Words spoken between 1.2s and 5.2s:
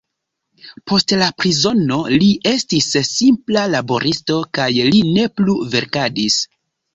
la prizono li estis simpla laboristo kaj li